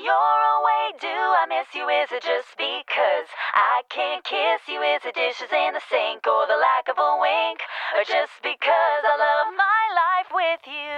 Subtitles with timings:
[0.00, 1.84] you're away, do I miss you?
[1.84, 4.80] Is it just because I can't kiss you?
[4.80, 7.60] Is it dishes in the sink or the lack of a wink?
[7.96, 10.96] Or just because I love my life with you?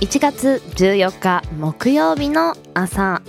[0.00, 3.22] 1月14日木曜日の朝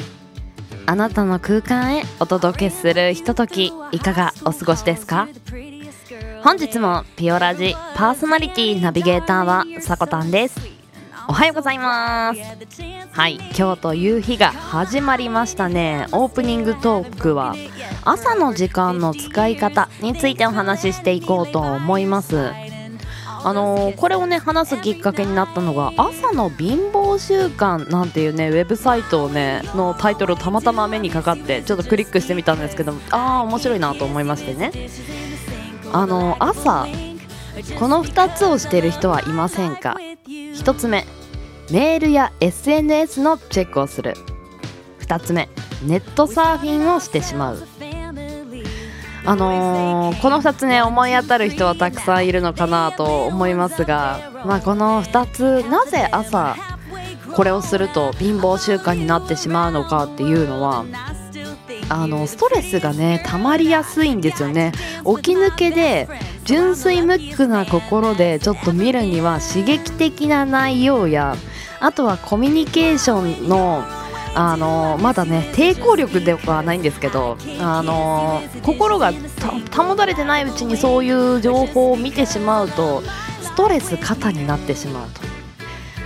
[0.86, 5.28] あなたの空間へお届けするひとときいかがお過ごしですか
[6.44, 10.60] 本日もピオラジパーソナリティナビゲーターはさこたんです。
[11.28, 12.40] おはようございます。
[13.12, 16.06] はい今日という日が始まりましたね。
[16.12, 17.56] オープニングトークは
[18.04, 22.52] 朝の時間の使い方についてお話ししていこうと思います。
[23.46, 34.72] あのーこれをね話すきっかけになったのが朝の貧乏習慣なんていうねウェブサイトをねのタイトルをたまたま目にかかってちょっとクリックしてみたんですけどああ面白いなと思いましてね。
[35.94, 36.88] あの朝
[37.78, 41.06] この2つをしてる人はいませんか？1つ目
[41.72, 44.16] メールや SNS のチェックをする。
[45.02, 45.50] 2つ目
[45.86, 47.68] ネットサーフィンをしてしまう。
[49.26, 56.58] あのーこの2つね思い当たる人はたくさんいるのかなと思いますが、まあ、この2つなぜ朝
[57.34, 60.86] これをすると貧乏習慣になってしまうのかっていうのは
[61.90, 64.72] あのストレスがね溜まりやすいんですよね。
[65.18, 66.08] 起き抜けで
[66.46, 71.36] 純粋無垢な心でちょっと見るには刺激的な内容や
[71.80, 73.84] あとはコミュニケーションの
[74.36, 79.12] あのまだね抵抗力ではないんですけどあの心が
[79.76, 83.04] 保たれてないうちにそういう情報を見てしまうと
[83.42, 85.33] ストレス過多になってしまうと。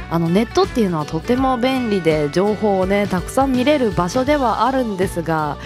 [0.09, 5.57] あのネットっていうのはとても便利で情報をねたくさん見れる場所ではあるんですが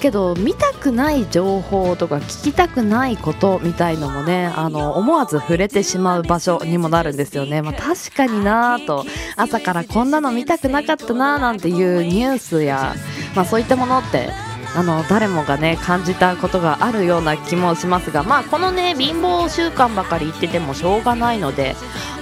[0.00, 9.04] けど見たくない情報とか聞きたくないことみたいのもねあの思わず触れてしまう場所にもなるんですよね、まあ、確かになぁと。
[9.36, 12.94] 朝からこんなの見たくなかったなぁなんていうニュースや、
[13.34, 14.30] まあ、そういったものって
[14.76, 21.74] あの誰もがね感じたことがあるような気もしますがまあこのね貧乏習慣ばかり言っててもしょうがないので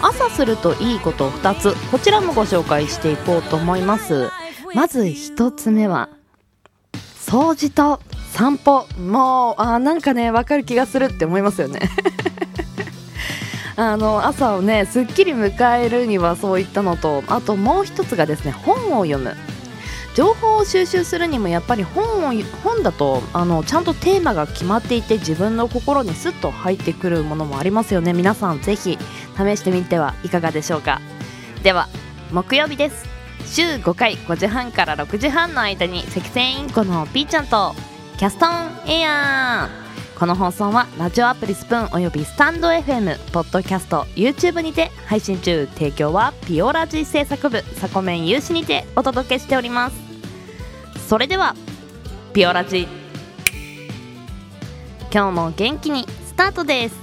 [0.06, 4.28] 朝するといいこと2つこちらもご紹介していこうと思います。
[4.74, 6.10] まず1つ目は
[6.92, 8.00] 掃除と
[8.30, 8.86] 散歩。
[8.98, 11.80] もうあなんかね分かる気がするって思いますよね。
[13.76, 19.34] あの朝をねすっきり迎えるにはそういったのとあともう一つがですね本を読む。
[20.14, 22.32] 情報を収集するにもやっぱり本を
[22.62, 28.12] 本だとあのちゃんとテーマが決まっていて自分の心にスッと入ってくるものもありますよね。
[28.12, 28.96] 皆さんぜひ
[29.36, 31.00] 試してみてはいかがでしょうか。
[31.64, 31.88] では
[32.30, 33.06] 木曜日です。
[33.46, 37.74] 週5回5時半から6時半の間に赤線インコのピーちゃんと
[38.16, 40.18] キャストンエアー。
[40.18, 45.68] この放送はラジオアプリスプーンおよびスタンド FM ポッドキャスト YouTube にて配信中。
[45.74, 50.03] 提供はピオラジ制作部サコメン有志にてお届けしております。
[51.06, 51.54] それでは
[52.32, 52.88] ピオラジ。
[55.12, 56.96] 今日も元気にスタートです。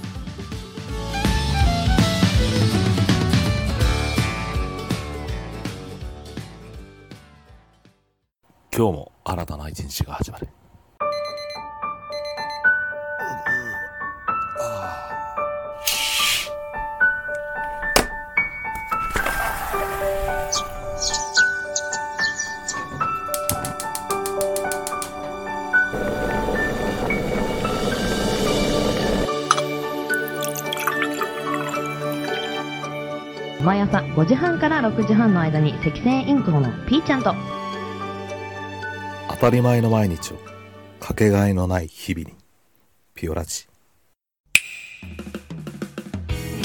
[8.76, 10.48] 今日も新たな一日が始まる。
[33.62, 37.32] 毎朝5時半から6時半の間に赤線インコのピーちゃんと。
[39.30, 40.36] 当たり前の毎日を
[40.98, 42.34] かけがえのない日々に
[43.14, 43.66] ピオラジ。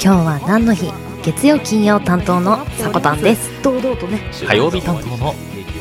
[0.00, 0.92] 日は何の日？
[1.22, 3.50] 月曜金曜担当のさこたんです。
[3.62, 4.20] 堂々とね。
[4.46, 5.34] 火曜日担当の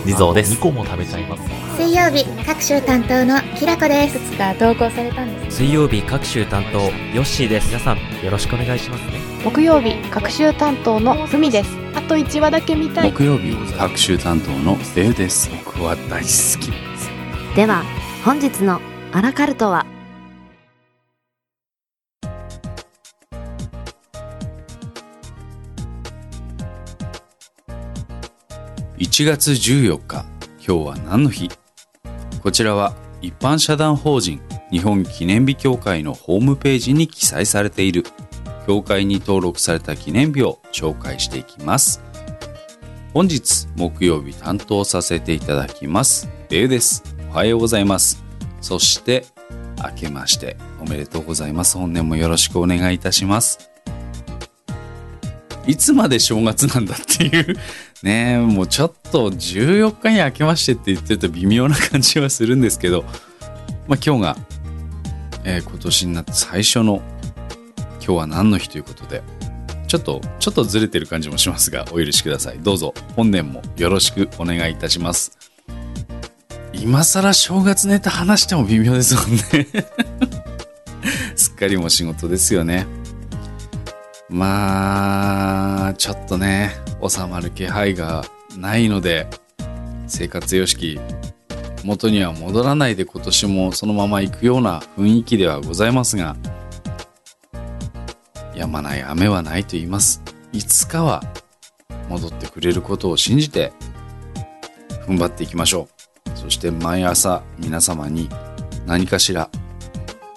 [0.06, 0.54] 地蔵です。
[0.54, 1.44] 2個も食べちゃいます。
[1.78, 6.90] 水曜日各週担当のきらこですつか投稿されたんです水曜日各週担当、ヨ
[7.22, 7.68] ッシーです。
[7.68, 9.28] 皆さん、よろしくお願いしますね。
[9.44, 17.10] 木曜日各週担当のふみですあと1話だけ見たい木曜日各週担当のレイです僕は大好きです
[17.56, 17.84] では
[18.26, 18.82] 本日の
[19.14, 19.86] アラカルトは
[29.18, 30.26] 1月14日
[30.64, 31.50] 今日は何の日。
[32.44, 38.04] こちらは一般社団法人日本記念日協会のホームページに記載されている。
[38.68, 42.00] 協会に登録された記念日を紹介していきます。
[43.12, 47.04] 本日木曜日担当させていただきますレイです。
[47.32, 48.24] おはようございます。
[48.62, 49.26] そして
[49.84, 51.80] 明けましておめでとうございます。
[51.80, 53.72] 本年もよろしくお願いいたします。
[55.68, 57.58] いつまで正月なんだっていう
[58.04, 63.04] ねもうちょっと14日に明けましてって言ってると微妙な感じはするんですけど、
[63.88, 64.38] まあ、今日が、
[65.44, 67.02] えー今年になって最初の
[68.04, 69.22] 今日は何の日ということで
[69.88, 72.60] ちょっとちょっとずれてる感じもしますがお許しください。
[72.60, 75.38] どうぞ本年もよろしくお願いいたします。
[76.74, 79.42] 今更正月ネタ話しても微妙ですもんね。
[81.36, 82.86] すっかりも仕事ですよね。
[84.30, 86.72] まあちょっとね
[87.08, 88.26] 収まる気配が
[88.58, 89.28] ないので
[90.08, 91.00] 生活様式
[91.84, 96.36] 元には戻らないで今年もそのまま行くような雰囲気ではございますが
[98.68, 100.22] 止まない雨はないと言います。
[100.52, 101.24] いつかは
[102.10, 103.72] 戻ってくれることを信じて
[105.08, 105.88] 踏ん張っていきましょ
[106.26, 106.38] う。
[106.38, 108.30] そして毎朝皆様に
[108.86, 109.50] 何かしら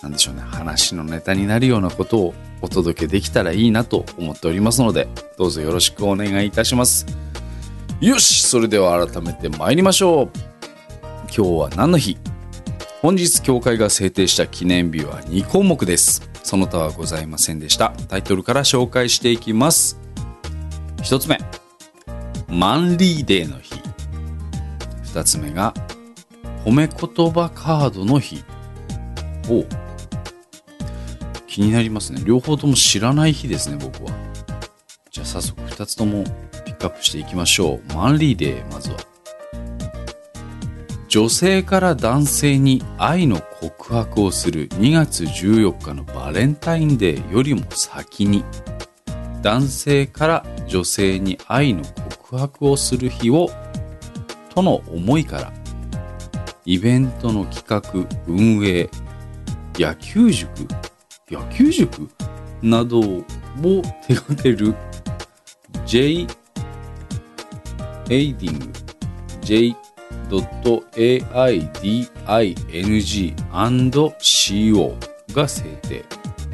[0.03, 5.09] なんでしょうね話のネタになるようなことをお届けできたらいいなと思っておりますので
[5.39, 7.07] どうぞよろしくお願いいたします。
[8.01, 10.31] よしそれでは改めて参りましょう。
[11.25, 12.17] 今日は何の日？
[13.03, 16.29] 本日教会が制定した記念日は2項目です。
[16.43, 17.93] その他はございませんでした。
[18.09, 19.99] タイトルから紹介していきます。
[20.99, 21.39] 1つ目
[22.49, 23.75] マンリーデーの日。
[25.05, 25.73] 2つ目が
[26.65, 28.43] 褒め言葉カードの日。
[29.49, 29.65] お
[31.50, 32.23] 気になりますね。
[32.25, 34.12] 両方とも知らない日ですね僕は。
[35.11, 36.23] じゃあ早速2つとも
[36.64, 37.94] ピックアップしていきましょう。
[37.94, 38.99] マンリーデーまずは。
[41.08, 48.44] 女性から男性に愛の告白をする2月14日のバレンタインデーよりも先に。
[49.43, 51.82] 男性から女性に愛の
[52.23, 53.50] 告白をする日を
[54.55, 55.52] との思いから。
[56.64, 58.88] イベントの企画運営
[59.75, 60.69] 野球塾
[61.31, 62.09] 野球塾
[62.61, 63.25] などを
[64.06, 64.75] 手掛ける
[65.87, 66.27] J
[68.11, 68.67] エイディング
[69.41, 69.77] J
[70.31, 71.35] .aiding&co
[75.35, 76.05] が制定。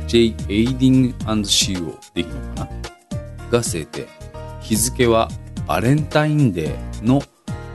[0.07, 2.69] J エイディング &co でいいのかな？
[3.51, 4.07] が制定。
[4.61, 5.29] 日付は
[5.67, 7.23] バレンタインデーの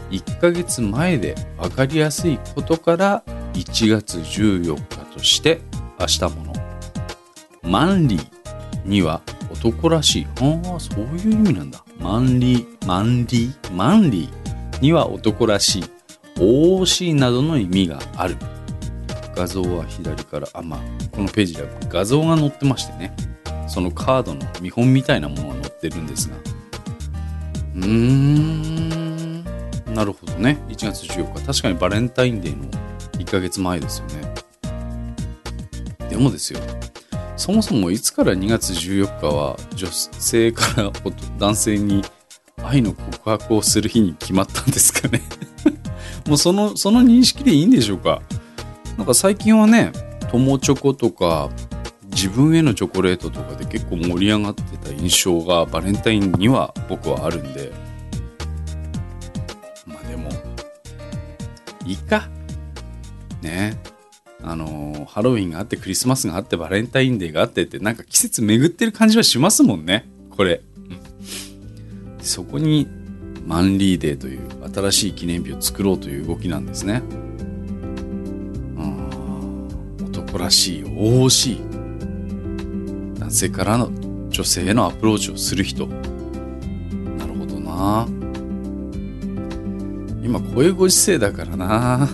[0.10, 3.24] 1ヶ月前で分かりやすいことから
[3.54, 4.84] 1月14日
[5.14, 5.62] として
[6.00, 6.51] 明日もの
[7.64, 9.22] マンリーには
[9.52, 10.28] 男らしい。
[10.40, 11.84] ああそういう意味なんだ。
[12.00, 15.84] マンリーマンリーマンリーには男らしい。
[16.38, 18.36] OC などの意味がある。
[19.36, 20.80] 画像は左からあまあ
[21.12, 23.16] このページでは画像が載ってましてね。
[23.68, 26.36] そのカードの見本みたいなものが載ってるんですが。
[27.76, 29.44] うーん。
[29.94, 30.58] なるほどね。
[30.70, 31.46] 1月14日。
[31.46, 32.66] 確かにバレンタインデーの
[33.14, 34.34] 1ヶ月前ですよね。
[36.10, 36.60] でもですよ。
[37.42, 40.92] そもそもいつから2月14日は女性から
[41.40, 42.04] 男性に
[42.64, 45.24] 愛の告白をする日に決まったんですかね。
[46.30, 48.22] もうそのその認識でいいんでしょうか？
[48.96, 49.92] なんか最近はね
[50.30, 51.50] 友チョコとか
[52.12, 57.72] 自分へのチョコレートとかで結構盛り上がってた印象がバレンタインには僕はあるんで。
[59.88, 60.30] まあでも
[61.88, 62.30] いいか。
[63.42, 63.91] ね。
[64.44, 70.10] あのハロウィンがあってクリスマスがあってバレンタインデーがあってってなんか季節巡ってる感じはしますもんね。
[70.30, 70.62] これ、
[72.22, 72.88] そこに
[73.46, 74.40] マンリーデーという
[74.74, 77.04] 新しい記念日を作ろうという動きなんですね。
[80.32, 81.60] 男らしい OC
[83.20, 83.92] 男性からの
[84.30, 85.88] 女性へのアプローチをする人。
[85.88, 88.08] なるほどな。
[90.24, 92.08] 今こういうご時世だからな。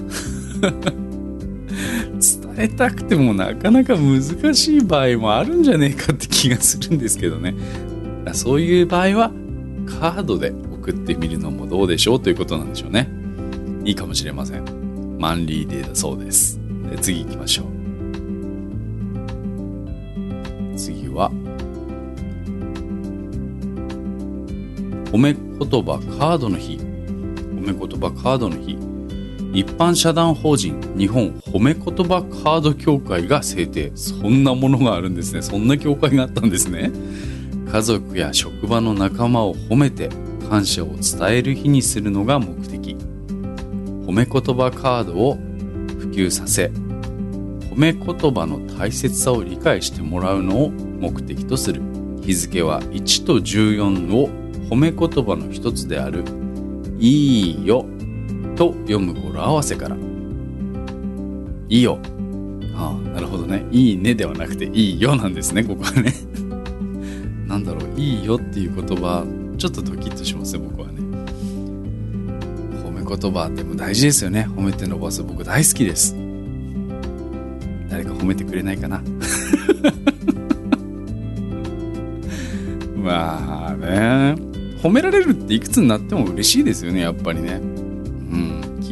[2.57, 4.21] えたくてもなかなか難
[4.55, 7.55] しい場合もあるんじゃねえかって気がするんですけどね。
[8.33, 9.31] そういう場合は
[9.85, 13.09] カードで送ってみるのもどうでしょうということなんでしょうね。
[13.85, 15.17] いいかもしれません。
[15.19, 16.59] マンリーデーだそうです。
[16.89, 17.65] で次行きましょう
[20.77, 21.31] 次は
[25.11, 26.77] 褒め言葉カードの日。
[26.77, 28.77] 褒め言葉カードの日。
[29.57, 33.91] 一般社団法人日本褒め言葉カード協会が制定。
[33.95, 35.41] そんなものがあるんですね。
[35.41, 36.91] そんな協会があったんですね。
[37.71, 40.09] 家族や職場の仲間を褒めて
[40.47, 42.95] 感謝を伝える日にするのが目的。
[44.05, 45.37] 褒め言葉カードを
[45.97, 46.67] 普及させ
[47.71, 51.81] 褒め言葉の大切さを理解してもらうのを目的とする。
[52.21, 54.29] 日付は1と14を
[54.69, 56.23] 褒め言葉の一つである
[57.01, 57.87] 「いいよ」
[58.57, 59.95] と読む語呂合わせから
[61.69, 61.99] 「いいよ」
[62.75, 66.13] ああなるほどね「いいね」ではなくて「いいよ」なんですねここはね。
[67.47, 67.99] なんだろう。
[67.99, 69.25] いいよっていう言葉
[69.57, 70.93] ちょっとドキッとしますね僕はね。
[72.83, 74.47] 褒め言葉でも大事ですよね。
[74.55, 75.23] 褒めて伸ばす。
[75.23, 76.15] 僕大好きです。
[77.89, 79.01] 誰か褒めてくれないかな。
[83.01, 84.35] まあね。
[84.83, 87.61] 褒められるっていくつになっても嬉しいですよねやっぱりね。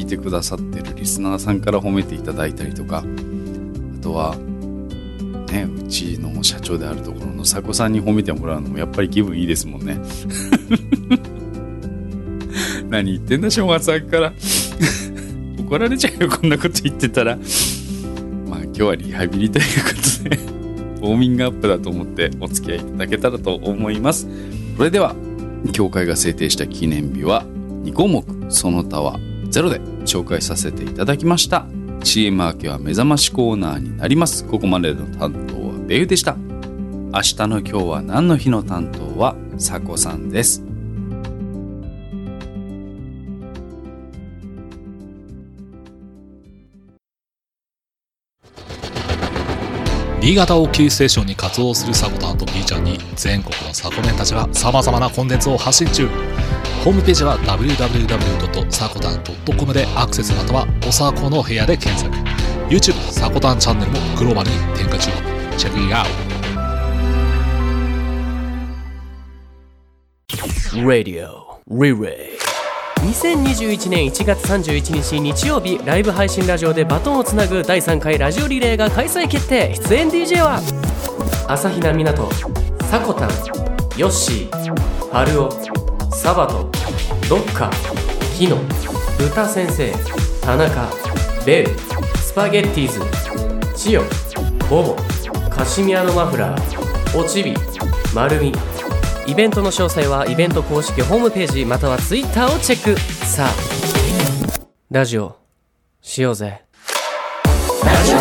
[0.06, 3.04] いてくださってるリスナーさんから褒めていただいたりとか
[4.00, 4.36] あとは
[5.52, 10.00] ねうちの社長であるところの佐古さんに褒めてもらうのもやっぱり気分いいですもんね。
[12.88, 14.34] 何言ってんだ正月明けから。
[15.60, 17.36] 怒られちゃうよこんなこと言ってたら。
[18.48, 19.90] まあ今日はリハビリというこ
[20.24, 20.38] とで
[21.02, 24.28] ウォーミングアップだと思ってお付き合いいただけたらと思います。
[24.78, 25.16] それでは
[25.72, 27.44] 協会が制定した記念日は
[27.84, 29.20] 2項目その他は
[29.50, 29.95] ゼロで。
[30.06, 31.66] 紹介させていただきました。
[32.04, 34.46] CM 明けは目覚ましコーナーになります。
[34.46, 36.36] ここまでの担当はベユでした。
[36.36, 40.65] 明日の今日は何の日の担当はさこさんです。
[50.26, 56.08] 新潟をキーステーションに活動するサコタンと B ちゃんに全国のサコメンたちが様々なコンテンツを発信中。
[56.84, 62.12] ホームページは www.sakotan.com でアクセスまたはおさこの部屋で検索。
[62.74, 65.12] YouTube サコタンチャンネルもグローバルに展開中。
[65.58, 66.12] チェックインアウト。
[70.82, 72.45] Radio Relay
[73.06, 79.76] 2021年1月31日日曜日ライブ配信ラジオでバトンをつなぐ第3回ラジオリレーが開催決定。
[79.76, 80.60] 出演 DJ は
[81.48, 83.30] 朝比奈湊さこたん
[83.96, 85.52] ヨッシー春尾
[86.12, 86.68] サバト
[87.30, 87.70] ドッカ
[88.36, 88.58] キノ
[89.24, 89.92] 歌先生
[90.42, 90.90] 田中
[91.46, 91.78] ベル
[92.18, 94.04] スパゲッティーズ千代
[94.68, 94.96] ボボ
[95.52, 97.54] カシミヤのマフラーおちび
[98.16, 98.52] まるみ
[99.28, 103.00] イベントの詳細はイベント公式ホームページまたはツイッターをチェック。
[103.26, 103.50] さあ
[104.92, 105.36] ラジオ
[106.02, 106.62] しようぜ。
[107.84, 108.20] ラジオ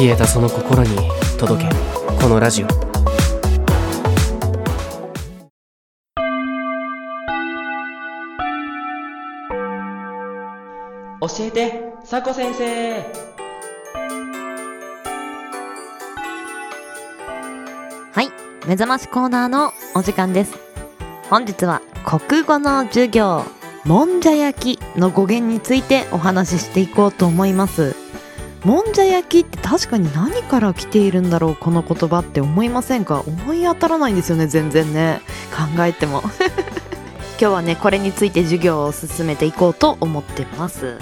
[0.00, 0.96] 冷えたその心に
[1.36, 1.74] 届け。
[2.22, 2.68] このラジオ。
[11.20, 13.37] 教えて、さこ先生。
[18.68, 20.52] 目覚ましコーナーのお時間です。
[21.30, 23.42] 本日は国語の授業、
[23.86, 27.96] もんじゃ焼きの語源についてお話ししていこうと思います。
[28.64, 33.24] もんじゃ焼きって確かに何から来ているんだろうこの言葉って思いませんか？
[33.26, 35.22] 思い当たらないんですよね全然ね。
[35.50, 36.20] 考えても。
[37.40, 40.98] 今日はねこれについて授業を進めていこうと思ってます。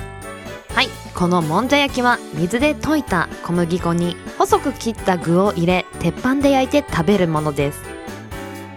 [0.72, 0.88] はい。
[1.16, 7.80] このもんじゃ焼きは水で溶いた小麦粉に細く切った具を入れ鉄板で焼いて食べるものです。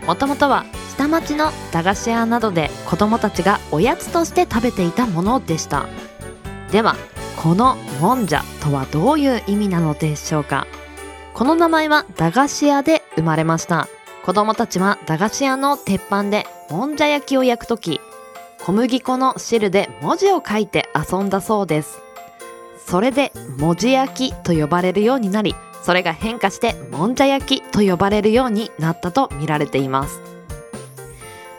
[0.07, 0.63] もともとは
[0.95, 5.87] 下町の駄菓子屋などで子供たちがおやつとして食べていたものでした。
[6.71, 6.95] では
[7.35, 10.65] このもんじゃとはどういう意味なのでしょうか。
[11.33, 13.89] この名前は駄菓子屋で生まれました。
[14.23, 17.99] 子供たちは駄菓子屋の鉄板でもんじゃ焼きを焼くとき
[18.61, 22.01] 小麦粉の汁で文字を書いて遊んだそうです。
[22.89, 25.53] それで文字焼きと呼ばれるようになり
[25.83, 30.19] それが変化してもんじゃ焼きと呼ばれるようになったと見られています。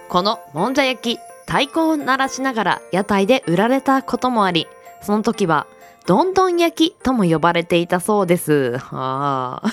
[0.09, 4.67] このもんじゃ焼き太鼓を鳴らしながら屋台で売られたこともあり
[5.03, 5.69] その時は
[6.05, 8.77] どんどん焼きとも呼ばれていたそうです。
[8.79, 9.73] はあ。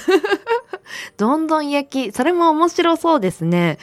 [1.18, 3.80] どんどん焼きそれも面白そうですね。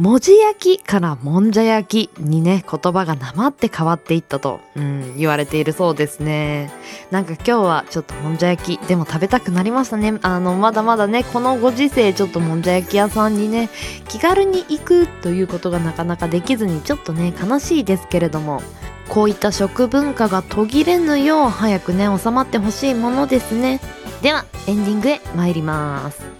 [0.00, 6.70] 文字焼きからもんじゃ焼きにね言葉がなまって変わっていったと、うん、言われているそうですね。
[7.10, 10.18] なんか今日はちょっともんじゃ焼きでも食べたくなりましたね。
[10.22, 13.68] あのまだまだねこのご時世ちょっともんじゃ焼き屋さんにね
[14.08, 18.62] 気軽に行くということがなかなかできずにちょっとね悲しいですけれども
[19.10, 23.82] こういった食文化が途切れぬよう早くね収まってほしいものですね。
[24.22, 26.39] ではエンディングへ参ります。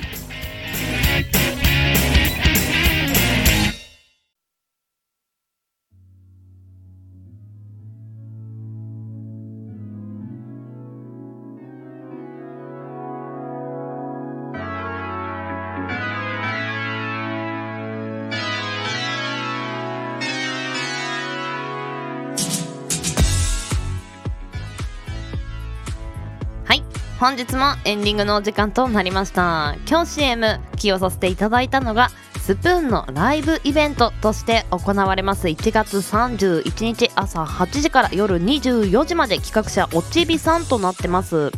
[27.21, 29.75] 本日もエンディングのお時間となりました。
[29.87, 32.09] 今日 CM 起用させていただいたのが
[32.39, 35.45] スプーンのライブイベントとして行われます。
[35.45, 41.51] 1月31日朝8時から夜24時まで企画者おちびさんとなってます。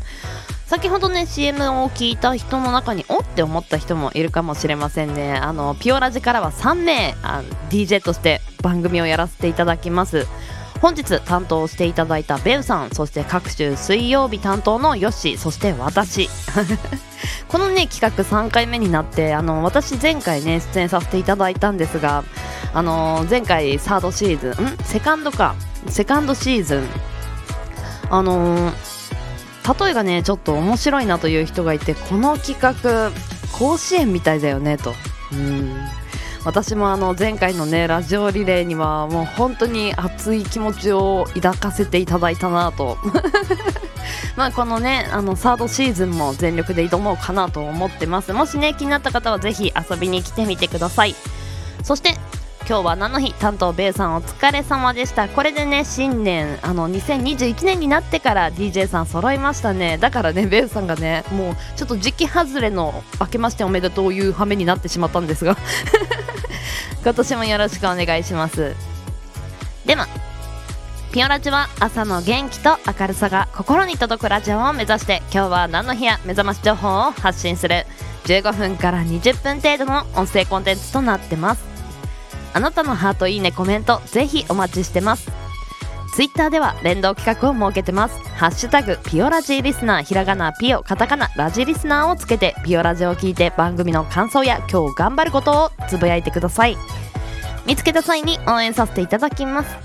[0.65, 5.37] 先ほどね CM を聞いた人の中におって思った人もいるかもしれませんね。
[5.37, 10.27] あのピオラジからは3名あ DJ として番組をやらせていただきます。
[10.83, 16.29] 本日担当していただいたベウさんそして各種水曜日担当のヨッシーそして私。
[17.47, 22.25] このね企画3回目になってあの私前回ね出演させていただいたんですが
[22.73, 24.77] あの前回サードシーズンん？
[24.83, 25.55] セカンドか。
[25.87, 26.89] セカンドシーズン。
[28.09, 28.73] あの
[29.79, 33.11] 例えがねちょっと面白いなという人がいてこの企画
[33.57, 34.93] 甲子園みたいだよねと。
[35.31, 36.02] うん。
[36.45, 42.97] 私もあの前回のねラジオリレーにはもう本当に熱い気持ちを抱かせていただいたなと。
[44.35, 48.33] まあこのねあのサードシーズンも全力で挑もうかなと思ってます。
[48.33, 51.15] もしね気になった方はぜひ遊びに来てみてください。
[51.83, 52.17] そして
[52.65, 55.27] 今日は何の日担当ベイさんお疲れ様でした。
[55.27, 59.97] これでね新年あの2021年になってから DJ さん揃いましたね。
[59.97, 65.57] だからねベイさんがねもうちょっと時期外れの明けましておめでとういう羽目になってしまったんですが。
[67.03, 68.73] 今年もよろしくお願いします。
[69.85, 70.07] では
[71.11, 77.85] ピオラジは朝の元気と明るさが心に届くラジオを目指して今日は何の日や目覚まし情報を発信する。
[78.23, 81.72] 15分から20分程度の音声コンテンツとなってます。
[82.53, 85.31] あなたのハートいいねコメントぜひお待ちしてます。
[86.15, 88.19] ツイッターでは連動企画を設けてます。
[88.35, 96.77] ハッシュタグピオラジーリスナーひらがなピオカタカナラジリスナーをつけてピオラジを聞いて番組の感想や今日頑張ることをつぶやいてください。
[97.65, 99.75] 見つけた際に応援させていただきます。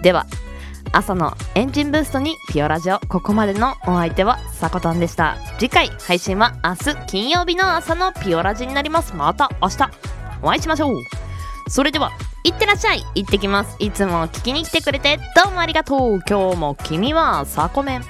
[0.00, 0.26] では
[0.92, 5.36] 朝のエンジンブーストにピオラジオここまでのお相手はさこたんでした。
[5.58, 9.14] 次回配信は明日金曜日の朝のピオラジになります。
[9.14, 9.90] また明日。
[10.42, 11.21] お会いしましょう。
[11.68, 12.10] それでは
[12.44, 13.04] いってらっしゃい。
[13.14, 13.76] 行ってきます。
[13.78, 16.20] いつも聞きに来てくれてどうもありがとう。
[16.28, 18.04] 今日も君はサコメン。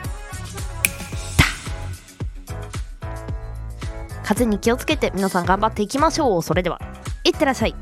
[4.24, 6.42] 風に気をつけて皆さん頑張っていきましょう。
[6.42, 6.80] それでは
[7.24, 7.74] いってらっしゃい。